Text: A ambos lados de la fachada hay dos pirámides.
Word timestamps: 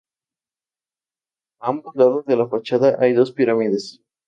A 1.59 1.67
ambos 1.69 1.95
lados 1.95 2.25
de 2.25 2.35
la 2.35 2.47
fachada 2.49 2.97
hay 2.99 3.13
dos 3.13 3.31
pirámides. 3.33 4.01